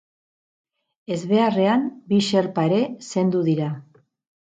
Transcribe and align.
Ezbeharrean, 1.15 1.83
bi 2.13 2.19
xerpa 2.29 2.65
ere 2.71 2.79
zendu 3.11 3.43
dira. 3.51 3.69